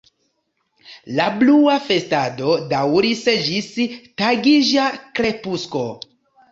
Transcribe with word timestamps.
La 1.19 1.27
brua 1.43 1.75
festado 1.89 2.57
daŭris 2.73 3.23
ĝis 3.51 3.71
tagiĝa 4.25 4.93
krepusko. 5.21 5.89